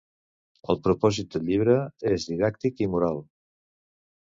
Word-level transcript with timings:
El 0.73 0.79
propòsit 0.87 1.29
del 1.37 1.47
llibre 1.51 1.77
és 2.15 2.29
didàctic 2.33 2.87
i 2.87 2.93
moral. 2.97 3.27